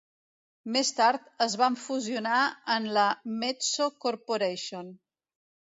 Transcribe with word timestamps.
Més 0.75 0.89
tard 0.99 1.27
es 1.47 1.55
van 1.63 1.77
fusionar 1.83 2.41
en 2.77 2.89
la 2.97 3.07
METSO 3.45 3.91
Corporation. 4.07 4.93